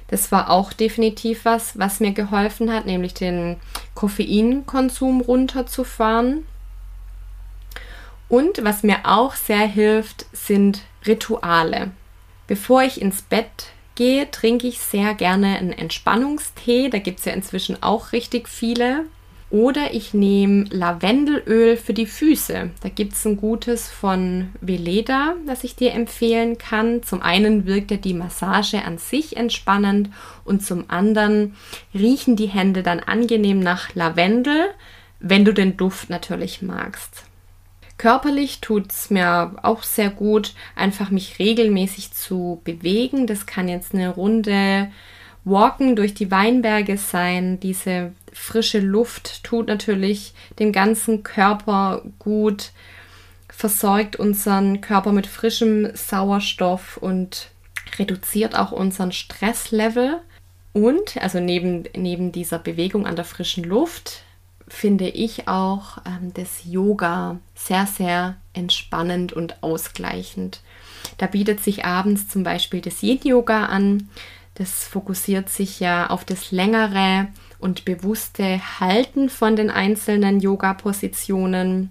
Das 0.07 0.31
war 0.31 0.49
auch 0.49 0.73
definitiv 0.73 1.45
was, 1.45 1.79
was 1.79 1.99
mir 1.99 2.11
geholfen 2.11 2.71
hat, 2.71 2.85
nämlich 2.85 3.13
den 3.13 3.57
Koffeinkonsum 3.95 5.21
runterzufahren. 5.21 6.45
Und 8.29 8.63
was 8.63 8.83
mir 8.83 8.99
auch 9.05 9.35
sehr 9.35 9.65
hilft, 9.65 10.25
sind 10.33 10.81
Rituale. 11.05 11.91
Bevor 12.47 12.83
ich 12.83 13.01
ins 13.01 13.21
Bett 13.21 13.72
gehe, 13.95 14.29
trinke 14.31 14.67
ich 14.67 14.79
sehr 14.79 15.13
gerne 15.13 15.57
einen 15.57 15.71
Entspannungstee. 15.71 16.89
Da 16.89 16.99
gibt 16.99 17.19
es 17.19 17.25
ja 17.25 17.33
inzwischen 17.33 17.81
auch 17.81 18.11
richtig 18.11 18.49
viele. 18.49 19.05
Oder 19.53 19.93
ich 19.93 20.15
nehme 20.15 20.65
Lavendelöl 20.71 21.77
für 21.77 21.93
die 21.93 22.07
Füße. 22.07 22.71
Da 22.81 22.89
gibt 22.89 23.13
es 23.13 23.23
ein 23.23 23.37
gutes 23.37 23.87
von 23.87 24.49
Veleda, 24.61 25.35
das 25.45 25.63
ich 25.63 25.75
dir 25.75 25.93
empfehlen 25.93 26.57
kann. 26.57 27.03
Zum 27.03 27.21
einen 27.21 27.67
wirkt 27.67 27.91
ja 27.91 27.97
die 27.97 28.15
Massage 28.15 28.83
an 28.83 28.97
sich 28.97 29.37
entspannend 29.37 30.09
und 30.43 30.65
zum 30.65 30.85
anderen 30.89 31.55
riechen 31.93 32.35
die 32.35 32.47
Hände 32.47 32.81
dann 32.81 32.99
angenehm 32.99 33.59
nach 33.59 33.93
Lavendel, 33.93 34.71
wenn 35.19 35.45
du 35.45 35.53
den 35.53 35.77
Duft 35.77 36.09
natürlich 36.09 36.63
magst. 36.63 37.25
Körperlich 37.97 38.59
tut 38.59 38.91
es 38.91 39.09
mir 39.09 39.55
auch 39.61 39.83
sehr 39.83 40.09
gut, 40.09 40.53
einfach 40.75 41.09
mich 41.09 41.39
regelmäßig 41.39 42.11
zu 42.11 42.61
bewegen. 42.63 43.27
Das 43.27 43.45
kann 43.45 43.67
jetzt 43.67 43.93
eine 43.93 44.09
Runde 44.09 44.91
Walken 45.45 45.95
durch 45.95 46.13
die 46.13 46.31
Weinberge 46.31 46.97
sein. 46.97 47.59
Diese 47.59 48.13
frische 48.31 48.79
Luft 48.79 49.43
tut 49.43 49.67
natürlich 49.67 50.33
dem 50.59 50.71
ganzen 50.71 51.23
Körper 51.23 52.03
gut, 52.19 52.71
versorgt 53.49 54.15
unseren 54.15 54.81
Körper 54.81 55.11
mit 55.11 55.27
frischem 55.27 55.95
Sauerstoff 55.95 56.97
und 56.97 57.49
reduziert 57.99 58.57
auch 58.57 58.71
unseren 58.71 59.11
Stresslevel. 59.11 60.19
Und, 60.73 61.17
also 61.21 61.39
neben, 61.39 61.83
neben 61.95 62.31
dieser 62.31 62.57
Bewegung 62.57 63.05
an 63.05 63.15
der 63.15 63.25
frischen 63.25 63.63
Luft, 63.63 64.22
finde 64.73 65.07
ich 65.07 65.47
auch 65.47 65.99
ähm, 66.05 66.33
das 66.33 66.65
Yoga 66.65 67.37
sehr, 67.55 67.85
sehr 67.85 68.35
entspannend 68.53 69.31
und 69.31 69.61
ausgleichend. 69.61 70.61
Da 71.17 71.27
bietet 71.27 71.63
sich 71.63 71.85
abends 71.85 72.27
zum 72.27 72.43
Beispiel 72.43 72.81
das 72.81 73.01
Yin-Yoga 73.03 73.67
an. 73.67 74.09
Das 74.55 74.85
fokussiert 74.85 75.49
sich 75.49 75.79
ja 75.79 76.09
auf 76.09 76.25
das 76.25 76.51
längere 76.51 77.27
und 77.59 77.85
bewusste 77.85 78.59
Halten 78.79 79.29
von 79.29 79.55
den 79.55 79.69
einzelnen 79.69 80.39
Yoga-Positionen. 80.39 81.89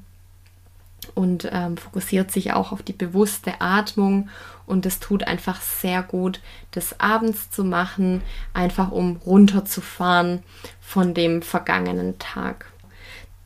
und 1.15 1.49
ähm, 1.53 1.77
fokussiert 1.77 2.31
sich 2.31 2.53
auch 2.53 2.73
auf 2.73 2.83
die 2.83 2.93
bewusste 2.93 3.61
Atmung. 3.61 4.29
Und 4.67 4.87
es 4.87 5.01
tut 5.01 5.25
einfach 5.25 5.61
sehr 5.61 6.03
gut, 6.03 6.41
das 6.71 7.01
abends 7.01 7.51
zu 7.51 7.65
machen, 7.65 8.23
einfach 8.55 8.91
um 8.91 9.17
runterzufahren 9.17 10.43
von 10.81 11.15
dem 11.15 11.43
vergangenen 11.43 12.19
Tag. 12.19 12.72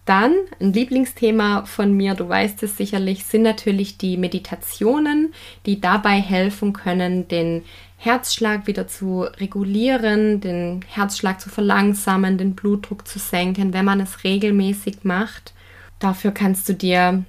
Dann 0.07 0.35
ein 0.61 0.73
Lieblingsthema 0.73 1.65
von 1.67 1.93
mir, 1.93 2.15
du 2.15 2.29
weißt 2.29 2.63
es 2.63 2.77
sicherlich, 2.77 3.25
sind 3.25 3.43
natürlich 3.43 3.99
die 3.99 4.17
Meditationen, 4.17 5.35
die 5.67 5.81
dabei 5.81 6.21
helfen 6.21 6.73
können, 6.73 7.27
den 7.27 7.65
Herzschlag 7.99 8.69
wieder 8.69 8.87
zu 8.87 9.23
regulieren, 9.23 10.41
den 10.41 10.85
Herzschlag 10.87 11.41
zu 11.41 11.49
verlangsamen, 11.49 12.39
den 12.39 12.55
Blutdruck 12.55 13.09
zu 13.09 13.19
senken, 13.19 13.73
wenn 13.73 13.85
man 13.85 13.99
es 13.99 14.23
regelmäßig 14.23 14.99
macht. 15.03 15.55
Dafür 15.99 16.31
kannst 16.31 16.69
du 16.69 16.75
dir 16.75 17.25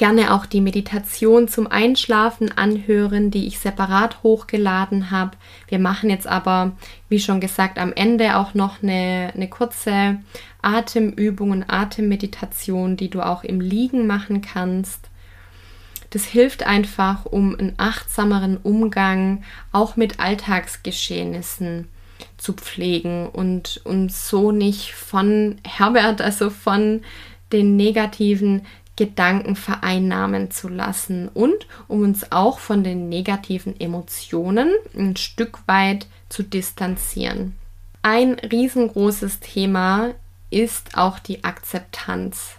gerne 0.00 0.32
auch 0.32 0.46
die 0.46 0.62
Meditation 0.62 1.46
zum 1.46 1.66
Einschlafen 1.66 2.50
anhören, 2.56 3.30
die 3.30 3.46
ich 3.46 3.58
separat 3.58 4.22
hochgeladen 4.22 5.10
habe. 5.10 5.32
Wir 5.68 5.78
machen 5.78 6.08
jetzt 6.08 6.26
aber, 6.26 6.72
wie 7.10 7.20
schon 7.20 7.38
gesagt, 7.38 7.78
am 7.78 7.92
Ende 7.92 8.38
auch 8.38 8.54
noch 8.54 8.82
eine, 8.82 9.30
eine 9.34 9.48
kurze 9.50 10.18
Atemübung 10.62 11.50
und 11.50 11.64
Atemmeditation, 11.64 12.96
die 12.96 13.10
du 13.10 13.20
auch 13.20 13.44
im 13.44 13.60
Liegen 13.60 14.06
machen 14.06 14.40
kannst. 14.40 15.10
Das 16.08 16.24
hilft 16.24 16.66
einfach, 16.66 17.26
um 17.26 17.54
einen 17.54 17.74
achtsameren 17.76 18.56
Umgang 18.56 19.44
auch 19.70 19.96
mit 19.96 20.18
Alltagsgeschehnissen 20.18 21.88
zu 22.38 22.54
pflegen 22.54 23.28
und 23.28 23.82
uns 23.84 24.30
so 24.30 24.50
nicht 24.50 24.94
von 24.94 25.58
Herbert, 25.62 26.22
also 26.22 26.48
von 26.48 27.02
den 27.52 27.76
negativen 27.76 28.62
Gedanken 29.00 29.56
vereinnahmen 29.56 30.50
zu 30.50 30.68
lassen 30.68 31.28
und 31.32 31.66
um 31.88 32.02
uns 32.02 32.32
auch 32.32 32.58
von 32.58 32.84
den 32.84 33.08
negativen 33.08 33.80
Emotionen 33.80 34.70
ein 34.94 35.16
Stück 35.16 35.60
weit 35.64 36.06
zu 36.28 36.42
distanzieren. 36.42 37.54
Ein 38.02 38.34
riesengroßes 38.34 39.40
Thema 39.40 40.10
ist 40.50 40.98
auch 40.98 41.18
die 41.18 41.44
Akzeptanz. 41.44 42.56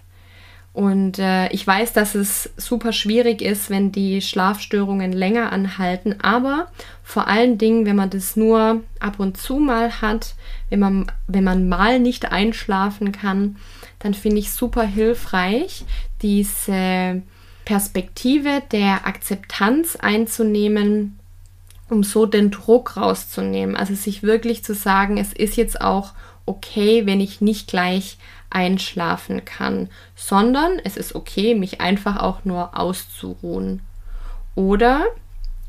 Und 0.74 1.20
äh, 1.20 1.50
ich 1.50 1.68
weiß, 1.68 1.94
dass 1.94 2.16
es 2.16 2.50
super 2.58 2.92
schwierig 2.92 3.44
ist, 3.44 3.70
wenn 3.70 3.92
die 3.92 4.20
Schlafstörungen 4.20 5.14
länger 5.14 5.52
anhalten, 5.52 6.22
aber 6.24 6.72
vor 7.04 7.28
allen 7.28 7.60
Dingen, 7.60 7.86
wenn 7.86 7.98
man 7.98 8.10
das 8.10 8.36
nur 8.36 8.82
ab 9.00 9.20
und 9.20 9.38
zu 9.38 9.60
mal 9.60 10.02
hat, 10.02 10.34
wenn 10.72 10.80
man, 10.80 11.12
wenn 11.28 11.44
man 11.44 11.70
mal 11.70 12.00
nicht 12.00 12.32
einschlafen 12.32 13.12
kann, 13.12 13.58
dann 14.02 14.14
finde 14.14 14.40
ich 14.40 14.52
super 14.52 14.84
hilfreich, 14.84 15.86
diese 16.22 17.22
Perspektive 17.66 18.62
der 18.72 19.06
Akzeptanz 19.06 19.96
einzunehmen, 19.96 21.20
um 21.90 22.04
so 22.04 22.26
den 22.26 22.52
Druck 22.52 22.98
rauszunehmen. 22.98 23.76
Also 23.76 23.94
sich 23.96 24.24
wirklich 24.24 24.64
zu 24.64 24.74
sagen, 24.74 25.18
es 25.18 25.34
ist 25.34 25.58
jetzt 25.58 25.82
auch 25.82 26.14
okay, 26.46 27.06
wenn 27.06 27.22
ich 27.22 27.42
nicht 27.42 27.68
gleich 27.68 28.18
einschlafen 28.50 29.46
kann, 29.46 29.90
sondern 30.16 30.80
es 30.84 30.98
ist 30.98 31.16
okay, 31.16 31.56
mich 31.56 31.80
einfach 31.82 32.18
auch 32.18 32.44
nur 32.44 32.78
auszuruhen. 32.78 33.82
Oder 34.56 35.06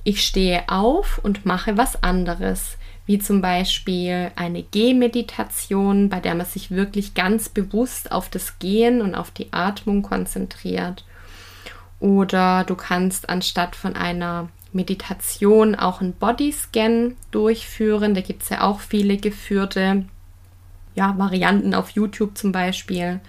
ich 0.04 0.24
stehe 0.24 0.68
auf 0.68 1.18
und 1.22 1.46
mache 1.46 1.76
was 1.76 2.02
anderes, 2.02 2.76
wie 3.06 3.18
zum 3.18 3.40
Beispiel 3.40 4.30
eine 4.36 4.62
Gehmeditation, 4.62 6.08
bei 6.08 6.20
der 6.20 6.34
man 6.34 6.46
sich 6.46 6.70
wirklich 6.70 7.14
ganz 7.14 7.48
bewusst 7.48 8.12
auf 8.12 8.28
das 8.28 8.58
Gehen 8.58 9.00
und 9.00 9.14
auf 9.14 9.30
die 9.30 9.52
Atmung 9.52 10.02
konzentriert. 10.02 11.04
Oder 11.98 12.64
du 12.64 12.74
kannst 12.74 13.28
anstatt 13.28 13.76
von 13.76 13.96
einer 13.96 14.48
Meditation 14.72 15.74
auch 15.74 16.00
einen 16.00 16.14
Bodyscan 16.14 17.16
durchführen. 17.30 18.14
Da 18.14 18.20
gibt 18.20 18.42
es 18.42 18.48
ja 18.48 18.62
auch 18.62 18.80
viele 18.80 19.16
geführte 19.16 20.04
ja, 20.94 21.16
Varianten 21.18 21.74
auf 21.74 21.90
YouTube 21.90 22.36
zum 22.36 22.52
Beispiel, 22.52 23.20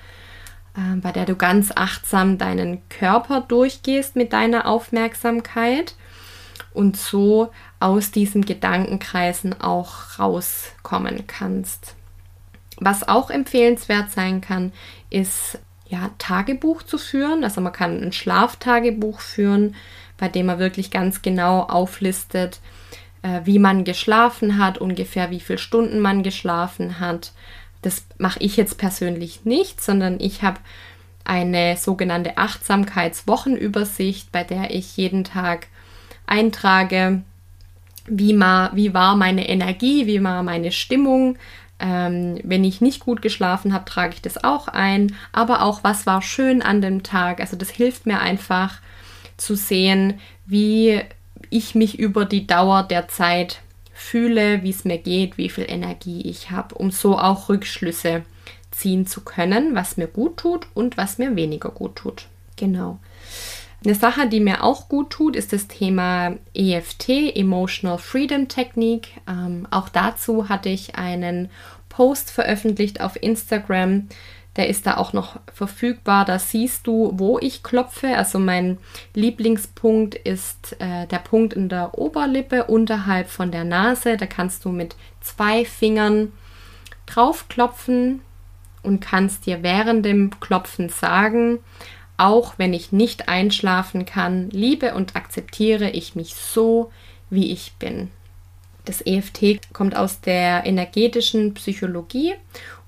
äh, 0.76 0.96
bei 0.98 1.12
der 1.12 1.26
du 1.26 1.36
ganz 1.36 1.72
achtsam 1.76 2.38
deinen 2.38 2.88
Körper 2.90 3.42
durchgehst 3.42 4.16
mit 4.16 4.34
deiner 4.34 4.68
Aufmerksamkeit 4.68 5.96
und 6.74 6.98
so 6.98 7.52
aus 7.84 8.12
diesen 8.12 8.46
Gedankenkreisen 8.46 9.60
auch 9.60 10.18
rauskommen 10.18 11.28
kannst. 11.28 11.96
Was 12.78 13.06
auch 13.08 13.30
empfehlenswert 13.30 14.10
sein 14.10 14.40
kann, 14.40 14.72
ist 15.10 15.60
ja 15.88 16.10
Tagebuch 16.18 16.84
zu 16.84 16.98
führen. 16.98 17.44
Also 17.44 17.60
man 17.60 17.74
kann 17.74 18.02
ein 18.02 18.14
Schlaftagebuch 18.14 19.20
führen, 19.20 19.76
bei 20.18 20.30
dem 20.30 20.46
man 20.46 20.60
wirklich 20.60 20.92
ganz 20.92 21.22
genau 21.22 21.64
auflistet, 21.64 22.62
äh, 23.22 23.42
wie 23.44 23.60
man 23.60 23.84
geschlafen 23.84 24.58
hat, 24.58 24.78
ungefähr 24.78 25.30
wie 25.30 25.42
viele 25.42 25.60
Stunden 25.60 26.00
man 26.00 26.24
geschlafen 26.24 27.02
hat. 27.02 27.34
Das 27.82 28.06
mache 28.18 28.40
ich 28.40 28.56
jetzt 28.56 28.78
persönlich 28.78 29.44
nicht, 29.44 29.82
sondern 29.82 30.22
ich 30.22 30.42
habe 30.42 30.62
eine 31.26 31.76
sogenannte 31.76 32.38
Achtsamkeitswochenübersicht, 32.38 34.32
bei 34.32 34.46
der 34.46 34.74
ich 34.74 34.96
jeden 34.96 35.26
Tag 35.26 35.68
eintrage, 36.26 37.24
wie, 38.06 38.34
ma, 38.34 38.72
wie 38.74 38.94
war 38.94 39.16
meine 39.16 39.48
Energie, 39.48 40.08
wie 40.08 40.24
war 40.24 40.44
meine 40.44 40.72
Stimmung. 40.72 41.38
Ähm, 41.80 42.40
wenn 42.44 42.64
ich 42.64 42.82
nicht 42.82 43.00
gut 43.00 43.22
geschlafen 43.22 43.74
habe, 43.74 43.86
trage 43.86 44.14
ich 44.14 44.22
das 44.22 44.44
auch 44.44 44.68
ein. 44.68 45.16
Aber 45.32 45.64
auch, 45.64 45.84
was 45.84 46.06
war 46.06 46.22
schön 46.22 46.62
an 46.62 46.82
dem 46.82 47.04
Tag. 47.04 47.40
Also 47.40 47.58
das 47.58 47.70
hilft 47.70 48.06
mir 48.06 48.20
einfach 48.20 48.80
zu 49.38 49.56
sehen, 49.56 50.20
wie 50.46 51.02
ich 51.50 51.76
mich 51.76 52.00
über 52.00 52.26
die 52.26 52.48
Dauer 52.48 52.84
der 52.84 53.08
Zeit 53.08 53.62
fühle, 53.94 54.64
wie 54.64 54.70
es 54.72 54.86
mir 54.86 54.98
geht, 54.98 55.38
wie 55.38 55.50
viel 55.50 55.66
Energie 55.68 56.22
ich 56.22 56.52
habe, 56.52 56.76
um 56.76 56.92
so 56.92 57.18
auch 57.18 57.50
Rückschlüsse 57.50 58.24
ziehen 58.72 59.06
zu 59.06 59.22
können, 59.22 59.76
was 59.76 59.98
mir 59.98 60.08
gut 60.08 60.38
tut 60.38 60.68
und 60.74 60.98
was 60.98 61.18
mir 61.18 61.36
weniger 61.36 61.70
gut 61.70 61.96
tut. 61.96 62.26
Genau. 62.56 63.00
Eine 63.86 63.96
Sache, 63.96 64.30
die 64.30 64.40
mir 64.40 64.64
auch 64.64 64.88
gut 64.88 65.10
tut, 65.10 65.36
ist 65.36 65.52
das 65.52 65.68
Thema 65.68 66.38
EFT, 66.54 67.36
Emotional 67.36 67.98
Freedom 67.98 68.48
Technique. 68.48 69.10
Ähm, 69.28 69.68
auch 69.72 69.90
dazu 69.90 70.48
hatte 70.48 70.70
ich 70.70 70.96
einen 70.96 71.50
Post 71.90 72.32
veröffentlicht 72.32 73.02
auf 73.02 73.22
Instagram. 73.22 74.08
Der 74.56 74.70
ist 74.70 74.86
da 74.86 74.96
auch 74.96 75.12
noch 75.12 75.40
verfügbar. 75.54 76.24
Da 76.24 76.40
siehst 76.40 76.88
du, 76.88 77.12
wo 77.16 77.40
ich 77.40 77.62
klopfe. 77.62 78.16
Also 78.16 78.40
mein 78.40 78.78
Lieblingspunkt 79.16 80.16
ist 80.16 80.78
äh, 80.80 81.06
der 81.08 81.20
Punkt 81.20 81.54
in 81.54 81.68
der 81.68 81.98
Oberlippe 81.98 82.66
unterhalb 82.66 83.28
von 83.28 83.52
der 83.52 83.66
Nase. 83.66 84.16
Da 84.16 84.28
kannst 84.28 84.64
du 84.64 84.70
mit 84.70 84.96
zwei 85.20 85.66
Fingern 85.66 86.32
draufklopfen 87.06 88.22
und 88.82 89.02
kannst 89.02 89.46
dir 89.46 89.62
während 89.62 90.06
dem 90.06 90.40
Klopfen 90.40 90.88
sagen, 90.88 91.60
auch 92.18 92.54
wenn 92.58 92.74
ich 92.74 92.92
nicht 92.92 93.28
einschlafen 93.28 94.06
kann, 94.06 94.50
liebe 94.50 94.94
und 94.94 95.16
akzeptiere 95.16 95.90
ich 95.90 96.16
mich 96.16 96.36
so, 96.36 96.92
wie 97.30 97.52
ich 97.52 97.74
bin. 97.80 98.12
Das 98.86 99.02
EFT 99.06 99.74
kommt 99.74 99.96
aus 99.96 100.20
der 100.22 100.66
energetischen 100.66 101.54
Psychologie 101.54 102.34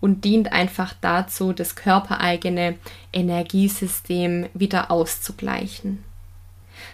und 0.01 0.25
dient 0.25 0.51
einfach 0.51 0.93
dazu, 0.99 1.53
das 1.53 1.75
körpereigene 1.75 2.75
Energiesystem 3.13 4.47
wieder 4.53 4.91
auszugleichen. 4.91 6.03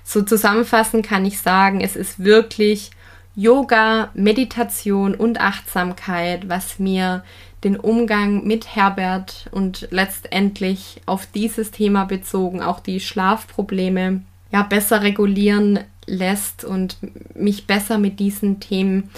So 0.03 0.21
zusammenfassend 0.21 1.05
kann 1.05 1.25
ich 1.25 1.39
sagen, 1.39 1.81
es 1.81 1.95
ist 1.95 2.23
wirklich 2.23 2.91
Yoga, 3.35 4.11
Meditation 4.13 5.15
und 5.15 5.39
Achtsamkeit, 5.39 6.47
was 6.49 6.79
mir 6.79 7.23
den 7.63 7.77
Umgang 7.77 8.45
mit 8.45 8.75
Herbert 8.75 9.47
und 9.51 9.87
letztendlich 9.91 11.01
auf 11.05 11.27
dieses 11.27 11.71
Thema 11.71 12.05
bezogen 12.05 12.61
auch 12.61 12.79
die 12.79 12.99
Schlafprobleme 12.99 14.21
ja 14.51 14.63
besser 14.63 15.01
regulieren 15.01 15.79
lässt 16.05 16.65
und 16.65 16.97
mich 17.35 17.67
besser 17.67 17.97
mit 17.97 18.19
diesen 18.19 18.59
Themen 18.59 19.09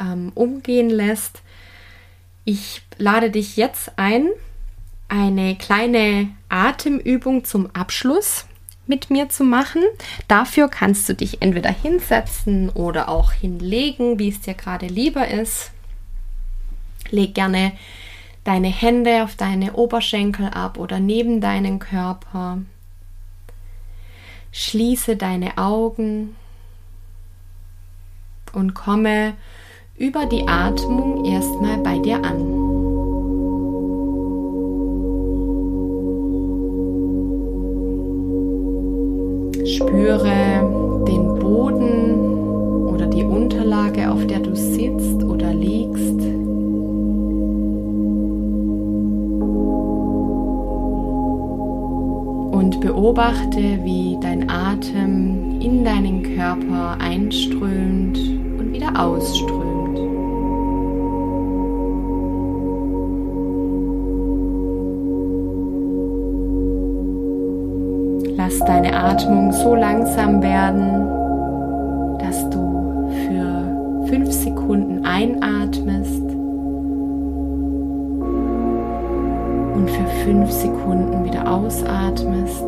ähm, 0.00 0.32
umgehen 0.34 0.90
lässt. 0.90 1.42
Ich 2.44 2.82
lade 2.96 3.30
dich 3.30 3.56
jetzt 3.56 3.92
ein, 3.96 4.28
eine 5.08 5.56
kleine 5.56 6.28
Atemübung 6.48 7.44
zum 7.44 7.70
Abschluss 7.74 8.46
mit 8.86 9.10
mir 9.10 9.28
zu 9.28 9.44
machen. 9.44 9.82
Dafür 10.26 10.68
kannst 10.68 11.08
du 11.08 11.14
dich 11.14 11.42
entweder 11.42 11.70
hinsetzen 11.70 12.70
oder 12.70 13.08
auch 13.08 13.32
hinlegen, 13.32 14.18
wie 14.18 14.30
es 14.30 14.40
dir 14.40 14.54
gerade 14.54 14.86
lieber 14.86 15.28
ist. 15.28 15.70
Leg 17.12 17.34
gerne 17.34 17.72
deine 18.44 18.68
Hände 18.68 19.22
auf 19.22 19.36
deine 19.36 19.74
Oberschenkel 19.74 20.46
ab 20.48 20.78
oder 20.78 20.98
neben 20.98 21.40
deinen 21.40 21.78
Körper. 21.78 22.58
Schließe 24.50 25.16
deine 25.16 25.56
Augen 25.58 26.36
und 28.52 28.74
komme 28.74 29.34
über 29.96 30.26
die 30.26 30.46
Atmung 30.46 31.24
erstmal 31.24 31.78
bei 31.78 31.98
dir 31.98 32.16
an. 32.24 32.62
Spüre 39.64 40.51
beobachte, 53.22 53.78
wie 53.84 54.18
dein 54.20 54.50
Atem 54.50 55.60
in 55.60 55.84
deinen 55.84 56.22
Körper 56.22 56.96
einströmt 57.00 58.18
und 58.58 58.72
wieder 58.72 59.00
ausströmt. 59.00 59.98
Lass 68.36 68.58
deine 68.60 68.92
Atmung 68.92 69.52
so 69.52 69.76
langsam 69.76 70.42
werden, 70.42 71.06
dass 72.18 72.50
du 72.50 73.08
für 73.28 74.08
fünf 74.08 74.32
Sekunden 74.32 75.04
einatmest 75.04 76.22
und 79.74 79.88
für 79.88 80.06
fünf 80.24 80.50
Sekunden 80.50 81.24
wieder 81.24 81.48
ausatmest. 81.48 82.64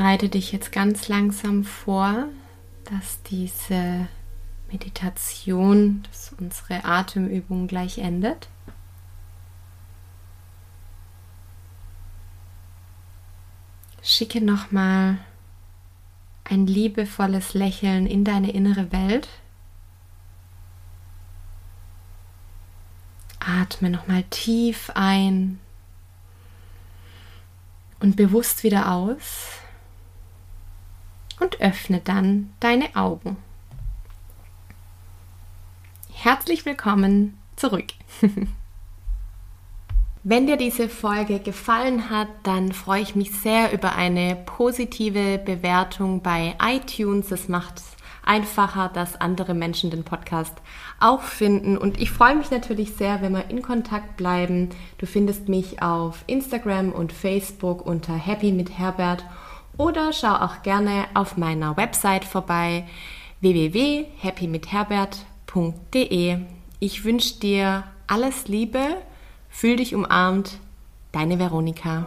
Bereite 0.00 0.30
dich 0.30 0.50
jetzt 0.50 0.72
ganz 0.72 1.08
langsam 1.08 1.62
vor, 1.62 2.24
dass 2.86 3.22
diese 3.24 4.08
Meditation, 4.72 6.02
dass 6.04 6.32
unsere 6.38 6.86
Atemübung 6.86 7.66
gleich 7.66 7.98
endet. 7.98 8.48
Schicke 14.02 14.40
nochmal 14.40 15.18
ein 16.44 16.66
liebevolles 16.66 17.52
Lächeln 17.52 18.06
in 18.06 18.24
deine 18.24 18.52
innere 18.52 18.92
Welt. 18.92 19.28
Atme 23.38 23.90
nochmal 23.90 24.22
tief 24.30 24.90
ein 24.94 25.60
und 27.98 28.16
bewusst 28.16 28.62
wieder 28.62 28.90
aus 28.92 29.59
und 31.40 31.60
öffne 31.60 32.00
dann 32.04 32.52
deine 32.60 32.94
Augen. 32.94 33.36
Herzlich 36.12 36.64
willkommen 36.66 37.38
zurück. 37.56 37.86
Wenn 40.22 40.46
dir 40.46 40.58
diese 40.58 40.90
Folge 40.90 41.38
gefallen 41.38 42.10
hat, 42.10 42.28
dann 42.42 42.72
freue 42.72 43.00
ich 43.00 43.16
mich 43.16 43.32
sehr 43.32 43.72
über 43.72 43.94
eine 43.96 44.36
positive 44.36 45.38
Bewertung 45.38 46.20
bei 46.20 46.56
iTunes. 46.62 47.28
Das 47.28 47.48
macht 47.48 47.78
es 47.78 47.96
einfacher, 48.22 48.90
dass 48.92 49.18
andere 49.18 49.54
Menschen 49.54 49.90
den 49.90 50.04
Podcast 50.04 50.52
auch 51.00 51.22
finden. 51.22 51.78
Und 51.78 51.98
ich 51.98 52.10
freue 52.10 52.36
mich 52.36 52.50
natürlich 52.50 52.96
sehr, 52.96 53.22
wenn 53.22 53.32
wir 53.32 53.48
in 53.48 53.62
Kontakt 53.62 54.18
bleiben. 54.18 54.68
Du 54.98 55.06
findest 55.06 55.48
mich 55.48 55.80
auf 55.80 56.22
Instagram 56.26 56.92
und 56.92 57.14
Facebook 57.14 57.86
unter 57.86 58.12
Happy 58.12 58.52
mit 58.52 58.78
Herbert 58.78 59.24
oder 59.80 60.12
schau 60.12 60.34
auch 60.34 60.62
gerne 60.62 61.06
auf 61.14 61.38
meiner 61.38 61.78
Website 61.78 62.26
vorbei 62.26 62.84
www.happymithherbert.de. 63.40 66.38
Ich 66.80 67.04
wünsche 67.04 67.40
dir 67.40 67.84
alles 68.06 68.46
Liebe, 68.46 68.98
fühl 69.48 69.76
dich 69.76 69.94
umarmt, 69.94 70.58
deine 71.12 71.38
Veronika. 71.38 72.04